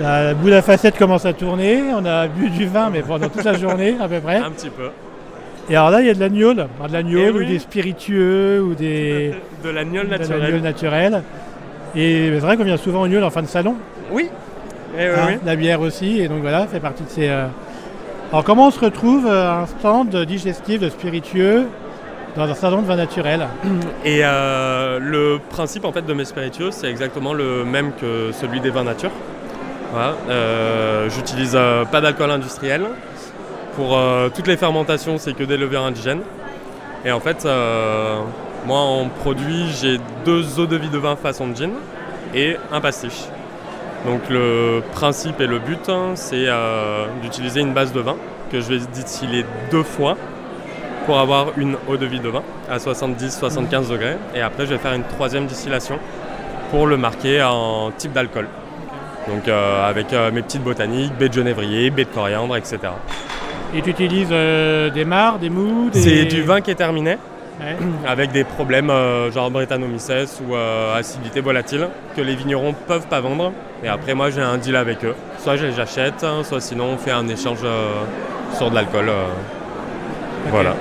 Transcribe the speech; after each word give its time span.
La 0.00 0.34
boule 0.34 0.52
à 0.52 0.62
facettes 0.62 0.96
commence 0.98 1.26
à 1.26 1.32
tourner. 1.32 1.82
On 1.96 2.04
a 2.04 2.28
bu 2.28 2.50
du 2.50 2.66
vin, 2.66 2.90
mais 2.90 3.02
pendant 3.02 3.28
toute 3.28 3.44
la 3.44 3.54
journée 3.54 3.96
à 4.00 4.08
peu 4.08 4.20
près. 4.20 4.36
Un 4.36 4.50
petit 4.50 4.70
peu. 4.70 4.90
Et 5.70 5.76
alors 5.76 5.90
là, 5.90 6.00
il 6.00 6.06
y 6.06 6.10
a 6.10 6.14
de 6.14 6.20
l'agneau, 6.20 6.54
de 6.54 6.62
l'agneau 6.92 7.18
Eh 7.26 7.30
ou 7.30 7.38
oui. 7.38 7.46
des 7.46 7.58
spiritueux 7.58 8.62
ou 8.62 8.74
des 8.74 9.34
De 9.64 9.70
l'agneau 9.70 10.02
de 10.04 10.08
l'agneau 10.08 10.28
naturel. 10.60 10.62
naturel. 10.62 11.22
Et 11.96 12.30
c'est 12.34 12.38
vrai 12.38 12.56
qu'on 12.56 12.64
vient 12.64 12.76
souvent 12.76 13.02
au 13.02 13.08
Niol 13.08 13.24
en 13.24 13.30
fin 13.30 13.42
de 13.42 13.48
salon. 13.48 13.74
Oui. 14.12 14.28
Eh 14.96 15.00
oui, 15.02 15.14
hein, 15.16 15.26
oui. 15.28 15.34
La 15.44 15.56
bière 15.56 15.80
aussi. 15.80 16.20
Et 16.20 16.28
donc 16.28 16.40
voilà, 16.42 16.66
fait 16.66 16.80
partie 16.80 17.02
de 17.02 17.08
ces. 17.10 17.28
euh, 17.28 17.46
Alors 18.32 18.44
comment 18.44 18.68
on 18.68 18.70
se 18.70 18.80
retrouve 18.80 19.26
euh, 19.26 19.50
à 19.50 19.60
un 19.62 19.66
stand 19.66 20.14
digestif 20.24 20.80
de 20.80 20.88
spiritueux 20.88 21.66
dans 22.36 22.44
un 22.44 22.54
salon 22.54 22.80
de 22.82 22.86
vin 22.86 22.96
naturel? 22.96 23.46
Et 24.04 24.20
euh, 24.22 24.98
le 25.00 25.38
principe 25.50 25.84
en 25.84 25.92
fait 25.92 26.06
de 26.06 26.12
mes 26.14 26.24
spiritueux, 26.24 26.70
c'est 26.70 26.88
exactement 26.88 27.34
le 27.34 27.64
même 27.64 27.90
que 28.00 28.30
celui 28.32 28.60
des 28.60 28.70
vins 28.70 28.84
nature. 28.84 29.10
Voilà. 29.92 30.14
Euh, 30.28 31.08
J'utilise 31.10 31.52
euh, 31.54 31.84
pas 31.84 32.00
d'alcool 32.00 32.30
industriel. 32.30 32.82
Pour 33.76 33.96
euh, 33.96 34.28
toutes 34.34 34.46
les 34.46 34.56
fermentations, 34.56 35.18
c'est 35.18 35.34
que 35.34 35.44
des 35.44 35.56
levures 35.56 35.84
indigènes. 35.84 36.22
Et 37.04 37.12
en 37.12 37.20
fait, 37.20 37.46
moi 38.66 38.80
en 38.80 39.08
produit, 39.08 39.66
j'ai 39.80 40.00
deux 40.24 40.58
eaux 40.58 40.66
de 40.66 40.76
vie 40.76 40.88
de 40.88 40.98
vin 40.98 41.14
façon 41.14 41.54
gin 41.54 41.70
et 42.34 42.56
un 42.72 42.80
pastiche. 42.80 43.22
Donc 44.04 44.28
le 44.28 44.82
principe 44.92 45.40
et 45.40 45.46
le 45.46 45.60
but, 45.60 45.88
hein, 45.88 46.16
c'est 46.16 46.48
d'utiliser 47.22 47.60
une 47.60 47.72
base 47.72 47.92
de 47.92 48.00
vin 48.00 48.16
que 48.50 48.60
je 48.60 48.66
vais 48.66 48.78
distiller 48.92 49.44
deux 49.70 49.84
fois 49.84 50.16
pour 51.06 51.20
avoir 51.20 51.56
une 51.56 51.76
eau 51.88 51.96
de 51.96 52.04
vie 52.04 52.20
de 52.20 52.28
vin 52.28 52.42
à 52.68 52.78
70-75 52.78 53.88
degrés. 53.88 54.16
Et 54.34 54.40
après, 54.40 54.66
je 54.66 54.70
vais 54.70 54.78
faire 54.78 54.94
une 54.94 55.04
troisième 55.04 55.46
distillation 55.46 56.00
pour 56.72 56.88
le 56.88 56.96
marquer 56.96 57.44
en 57.44 57.92
type 57.96 58.12
d'alcool. 58.12 58.48
Donc 59.28 59.46
euh, 59.48 59.88
avec 59.88 60.12
euh, 60.12 60.30
mes 60.30 60.42
petites 60.42 60.62
botaniques, 60.62 61.12
baie 61.18 61.28
de 61.28 61.34
genévrier, 61.34 61.90
baie 61.90 62.04
de 62.04 62.10
coriandre, 62.10 62.56
etc. 62.56 62.78
Et 63.74 63.82
tu 63.82 63.90
utilises 63.90 64.28
euh, 64.30 64.90
des 64.90 65.04
mares, 65.04 65.38
des 65.38 65.50
mous 65.50 65.90
des... 65.90 66.00
C'est 66.00 66.24
du 66.24 66.42
vin 66.42 66.60
qui 66.60 66.70
est 66.70 66.76
terminé 66.76 67.18
Ouais. 67.60 67.76
avec 68.06 68.30
des 68.30 68.44
problèmes 68.44 68.90
euh, 68.90 69.32
genre 69.32 69.50
Brettanomyces 69.50 70.40
ou 70.46 70.54
euh, 70.54 70.96
acidité 70.96 71.40
volatile 71.40 71.88
que 72.16 72.20
les 72.20 72.36
vignerons 72.36 72.72
peuvent 72.86 73.08
pas 73.08 73.20
vendre. 73.20 73.52
Et 73.82 73.88
après, 73.88 74.14
moi, 74.14 74.30
j'ai 74.30 74.40
un 74.40 74.58
deal 74.58 74.76
avec 74.76 75.04
eux. 75.04 75.14
Soit 75.38 75.56
je 75.56 75.66
les 75.66 75.80
achète, 75.80 76.22
hein, 76.24 76.42
soit 76.44 76.60
sinon 76.60 76.90
on 76.94 76.96
fait 76.96 77.10
un 77.10 77.26
échange 77.28 77.58
euh, 77.64 78.02
sur 78.56 78.70
de 78.70 78.74
l'alcool. 78.76 79.10
Voilà. 80.50 80.74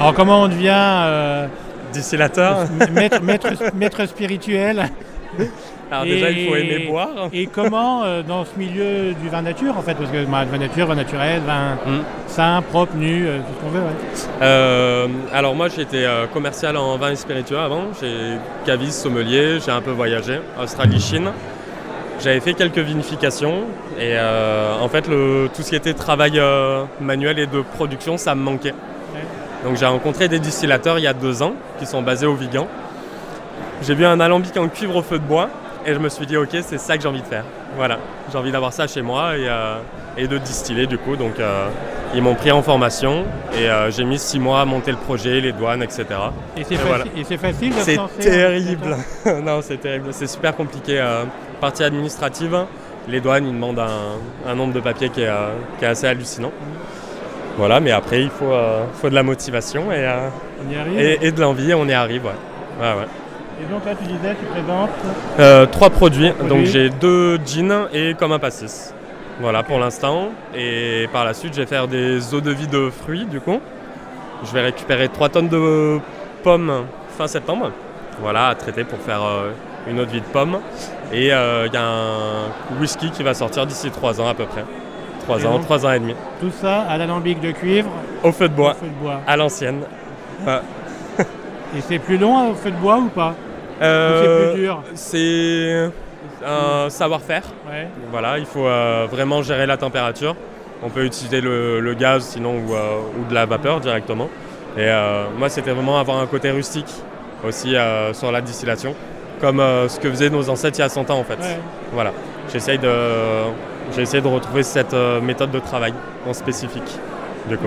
Alors 0.00 0.12
comment 0.14 0.42
on 0.42 0.48
devient 0.48 1.48
Distillateur. 1.92 2.66
maître, 2.92 3.22
maître, 3.22 3.48
maître 3.74 4.04
spirituel? 4.06 4.90
Alors 5.90 6.04
déjà, 6.04 6.30
Et- 6.30 6.32
il 6.42 6.48
faut 6.48 6.56
aimer 6.56 6.86
boire. 6.86 7.08
Et 7.32 7.46
comment 7.46 8.02
euh, 8.04 8.22
dans 8.22 8.44
ce 8.44 8.58
milieu 8.58 9.12
du 9.22 9.28
vin 9.28 9.42
nature 9.42 9.76
en 9.76 9.82
fait 9.82 9.94
Parce 9.94 10.10
que 10.10 10.24
bah, 10.24 10.44
vin 10.50 10.58
nature, 10.58 10.86
vin 10.86 10.94
naturel, 10.94 11.42
vin 11.46 11.74
Mm. 11.86 12.00
sain, 12.26 12.62
propre, 12.70 12.94
nu, 12.96 13.26
euh, 13.26 13.38
tout 13.38 13.44
ce 13.58 13.64
qu'on 13.64 13.70
veut. 13.70 13.80
ouais. 13.80 14.42
Euh, 14.42 15.06
alors 15.32 15.54
moi 15.54 15.68
j'étais 15.68 16.04
euh, 16.04 16.26
commercial 16.26 16.76
en 16.76 16.96
vin 16.96 17.10
et 17.10 17.16
spiritueux 17.16 17.58
avant, 17.58 17.84
j'ai 18.00 18.36
caviste, 18.66 19.02
sommelier, 19.02 19.58
j'ai 19.64 19.70
un 19.70 19.80
peu 19.82 19.90
voyagé, 19.92 20.40
Australie, 20.60 21.00
Chine. 21.00 21.30
J'avais 22.22 22.40
fait 22.40 22.54
quelques 22.54 22.78
vinifications 22.78 23.64
et 24.00 24.16
en 24.80 24.88
fait 24.88 25.08
le, 25.08 25.48
tout 25.54 25.62
ce 25.62 25.70
qui 25.70 25.76
était 25.76 25.94
travail 25.94 26.40
manuel 27.00 27.38
et 27.40 27.46
de 27.46 27.60
production 27.60 28.16
ça 28.16 28.34
me 28.36 28.40
manquait. 28.42 28.72
Donc 29.64 29.76
j'ai 29.76 29.86
rencontré 29.86 30.28
des 30.28 30.38
distillateurs 30.38 30.98
il 30.98 31.02
y 31.02 31.06
a 31.08 31.12
deux 31.12 31.42
ans 31.42 31.54
qui 31.78 31.86
sont 31.86 32.02
basés 32.02 32.26
au 32.26 32.34
Vigan. 32.34 32.68
J'ai 33.82 33.94
vu 33.94 34.04
un 34.06 34.20
alambic 34.20 34.56
en 34.56 34.68
cuivre 34.68 34.96
au 34.96 35.02
feu 35.02 35.18
de 35.18 35.24
bois 35.24 35.50
et 35.86 35.92
je 35.92 35.98
me 35.98 36.08
suis 36.08 36.26
dit 36.26 36.36
ok 36.36 36.48
c'est 36.62 36.78
ça 36.78 36.96
que 36.96 37.02
j'ai 37.02 37.08
envie 37.08 37.20
de 37.20 37.26
faire. 37.26 37.44
Voilà, 37.76 37.98
j'ai 38.30 38.38
envie 38.38 38.52
d'avoir 38.52 38.72
ça 38.72 38.86
chez 38.86 39.02
moi 39.02 39.36
et, 39.36 39.48
euh, 39.48 39.76
et 40.16 40.28
de 40.28 40.38
distiller 40.38 40.86
du 40.86 40.96
coup. 40.96 41.16
Donc 41.16 41.38
euh, 41.38 41.68
ils 42.14 42.22
m'ont 42.22 42.34
pris 42.34 42.52
en 42.52 42.62
formation 42.62 43.24
et 43.58 43.68
euh, 43.68 43.90
j'ai 43.90 44.04
mis 44.04 44.18
six 44.18 44.38
mois 44.38 44.60
à 44.60 44.64
monter 44.64 44.92
le 44.92 44.96
projet, 44.96 45.40
les 45.40 45.52
douanes, 45.52 45.82
etc. 45.82 46.06
Et 46.56 46.64
c'est 46.64 46.76
voilà. 46.76 47.04
facile 47.38 47.72
C'est 47.80 47.98
en 47.98 48.08
terrible. 48.08 48.96
non, 49.44 49.60
c'est 49.62 49.78
terrible. 49.78 50.08
C'est 50.12 50.28
super 50.28 50.54
compliqué. 50.54 51.04
partie 51.60 51.82
administrative, 51.82 52.56
les 53.08 53.20
douanes, 53.20 53.46
ils 53.46 53.54
demandent 53.54 53.80
un, 53.80 54.50
un 54.50 54.54
nombre 54.54 54.72
de 54.72 54.80
papiers 54.80 55.08
qui 55.08 55.22
est, 55.22 55.30
qui 55.78 55.84
est 55.84 55.88
assez 55.88 56.06
hallucinant. 56.06 56.52
Voilà, 57.56 57.80
mais 57.80 57.92
après, 57.92 58.22
il 58.22 58.30
faut, 58.30 58.52
faut 59.00 59.08
de 59.08 59.14
la 59.14 59.22
motivation 59.22 59.92
et, 59.92 60.08
On 60.64 60.70
y 60.70 61.00
et, 61.00 61.26
et 61.26 61.30
de 61.32 61.40
l'envie, 61.40 61.70
et 61.70 61.74
on 61.74 61.86
y 61.86 61.92
arrive. 61.92 62.24
Ouais. 62.24 62.32
Ouais, 62.80 62.92
ouais. 62.98 63.06
Et 63.60 63.72
donc 63.72 63.84
là 63.84 63.92
tu 63.94 64.04
disais, 64.04 64.34
tu 64.38 64.46
présentes. 64.46 64.90
Euh, 65.38 65.66
trois 65.66 65.90
produits. 65.90 66.30
produits. 66.30 66.48
Donc 66.48 66.64
j'ai 66.66 66.90
deux 66.90 67.38
jeans 67.46 67.88
et 67.92 68.14
comme 68.14 68.32
un 68.32 68.38
pastis. 68.38 68.92
Voilà 69.40 69.62
pour 69.62 69.78
l'instant. 69.78 70.28
Et 70.54 71.08
par 71.12 71.24
la 71.24 71.34
suite, 71.34 71.54
je 71.54 71.60
vais 71.60 71.66
faire 71.66 71.88
des 71.88 72.34
eaux 72.34 72.40
de 72.40 72.50
vie 72.50 72.66
de 72.68 72.90
fruits 72.90 73.26
du 73.26 73.40
coup. 73.40 73.60
Je 74.44 74.52
vais 74.52 74.60
récupérer 74.60 75.08
3 75.08 75.28
tonnes 75.30 75.48
de 75.48 75.98
pommes 76.42 76.84
fin 77.16 77.26
septembre. 77.26 77.70
Voilà, 78.20 78.48
à 78.48 78.54
traiter 78.54 78.84
pour 78.84 78.98
faire 78.98 79.22
euh, 79.24 79.52
une 79.88 79.98
eau 80.00 80.04
de 80.04 80.10
vie 80.10 80.20
de 80.20 80.26
pommes. 80.26 80.58
Et 81.12 81.32
euh, 81.32 81.66
il 81.66 81.72
y 81.72 81.76
a 81.76 81.82
un 81.82 82.78
whisky 82.78 83.10
qui 83.10 83.22
va 83.22 83.32
sortir 83.32 83.64
d'ici 83.66 83.90
3 83.90 84.20
ans 84.20 84.28
à 84.28 84.34
peu 84.34 84.44
près. 84.44 84.64
3 85.20 85.40
Et 85.42 85.46
ans, 85.46 85.52
donc 85.52 85.62
3 85.62 85.86
ans 85.86 85.92
et 85.92 85.98
demi. 86.00 86.14
Tout 86.40 86.50
ça 86.60 86.82
à 86.82 86.98
l'alambic 86.98 87.40
de 87.40 87.52
cuivre, 87.52 87.88
Au 88.22 88.32
feu 88.32 88.48
de 88.48 88.52
au 88.52 88.56
bois, 88.56 88.74
feu 88.74 88.86
de 88.86 89.02
bois. 89.02 89.20
à 89.26 89.36
l'ancienne. 89.36 89.80
Et 91.76 91.80
c'est 91.80 91.98
plus 91.98 92.18
long 92.18 92.50
au 92.50 92.54
feu 92.54 92.70
de 92.70 92.76
bois 92.76 92.98
ou 92.98 93.08
pas 93.08 93.34
Euh, 93.82 94.22
c'est 94.22 94.52
plus 94.52 94.62
dur 94.62 94.82
C'est 94.94 95.90
un 96.46 96.88
savoir-faire. 96.90 97.42
Ouais. 97.68 97.88
Voilà, 98.10 98.38
il 98.38 98.46
faut 98.46 98.66
euh, 98.66 99.06
vraiment 99.10 99.42
gérer 99.42 99.66
la 99.66 99.76
température. 99.76 100.36
On 100.82 100.90
peut 100.90 101.04
utiliser 101.04 101.40
le, 101.40 101.80
le 101.80 101.94
gaz 101.94 102.24
sinon 102.24 102.54
ou, 102.58 102.74
euh, 102.74 102.98
ou 103.18 103.28
de 103.28 103.34
la 103.34 103.46
vapeur 103.46 103.80
directement. 103.80 104.28
Et 104.76 104.80
euh, 104.82 105.24
moi, 105.38 105.48
c'était 105.48 105.70
vraiment 105.72 105.98
avoir 105.98 106.18
un 106.18 106.26
côté 106.26 106.50
rustique 106.50 106.92
aussi 107.46 107.76
euh, 107.76 108.12
sur 108.12 108.32
la 108.32 108.40
distillation, 108.40 108.94
comme 109.40 109.60
euh, 109.60 109.88
ce 109.88 110.00
que 110.00 110.10
faisaient 110.10 110.30
nos 110.30 110.48
ancêtres 110.50 110.78
il 110.78 110.82
y 110.82 110.84
a 110.84 110.88
100 110.88 111.10
ans 111.10 111.18
en 111.18 111.24
fait. 111.24 111.34
Ouais. 111.38 111.58
Voilà, 111.92 112.12
j'essaye 112.52 112.78
de, 112.78 112.90
essayé 113.98 114.22
de 114.22 114.28
retrouver 114.28 114.62
cette 114.62 114.94
euh, 114.94 115.20
méthode 115.20 115.50
de 115.50 115.58
travail 115.60 115.92
en 116.26 116.32
spécifique. 116.32 116.98
Du 117.48 117.58
coup. 117.58 117.66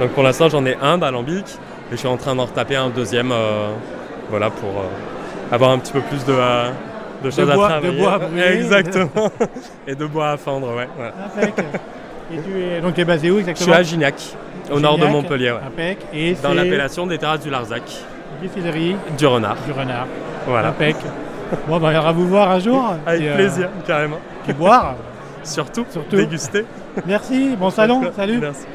Donc 0.00 0.10
pour 0.12 0.22
l'instant, 0.22 0.48
j'en 0.48 0.64
ai 0.64 0.76
un 0.80 0.96
d'alambic 0.96 1.44
et 1.90 1.92
je 1.92 1.96
suis 1.96 2.08
en 2.08 2.16
train 2.16 2.34
d'en 2.34 2.44
retaper 2.44 2.76
un 2.76 2.88
deuxième, 2.88 3.32
euh, 3.32 3.70
voilà, 4.28 4.50
pour 4.50 4.70
euh, 4.70 5.52
avoir 5.54 5.70
un 5.70 5.78
petit 5.78 5.92
peu 5.92 6.00
plus 6.00 6.24
de, 6.24 6.32
euh, 6.32 6.70
de 7.24 7.30
choses 7.30 7.50
bois- 7.52 7.66
à 7.66 7.76
de 7.76 7.80
travailler. 7.80 8.00
bois 8.00 8.12
à 8.14 8.18
brûler. 8.18 8.42
Exactement. 8.54 9.30
et 9.86 9.94
de 9.94 10.06
bois 10.06 10.30
à 10.30 10.36
fendre, 10.36 10.74
ouais. 10.74 10.88
Et 12.32 12.36
tu 12.42 12.62
es, 12.62 12.80
donc 12.80 12.94
tu 12.94 13.00
es 13.00 13.04
basé 13.04 13.30
où 13.30 13.34
Je 13.34 13.40
exactement 13.40 13.72
suis 13.72 13.80
à 13.80 13.82
Gignac, 13.82 14.14
au 14.72 14.78
nord 14.78 14.98
de. 14.98 15.06
Montpellier, 15.06 15.52
ouais. 15.52 15.96
Et 16.12 16.34
dans 16.42 16.54
l'appellation 16.54 17.06
des 17.06 17.18
terrasses 17.18 17.40
du 17.40 17.50
Larzac, 17.50 17.82
distillerie 18.40 18.94
du 19.18 19.26
Renard. 19.26 19.56
du 19.66 19.72
renard. 19.72 20.06
Voilà. 20.46 20.68
Impec. 20.68 20.96
Bon, 21.66 21.78
bah, 21.80 21.90
on 22.06 22.12
vous 22.12 22.28
voir 22.28 22.50
un 22.52 22.60
jour. 22.60 22.94
Avec 23.06 23.22
et, 23.22 23.28
euh, 23.28 23.34
plaisir, 23.34 23.68
carrément. 23.86 24.18
Puis 24.44 24.52
boire. 24.52 24.94
Surtout, 25.42 25.84
Surtout. 25.90 26.16
déguster. 26.16 26.64
Merci, 27.06 27.56
bon 27.58 27.70
salon, 27.70 28.02
salut. 28.14 28.38
Merci. 28.38 28.66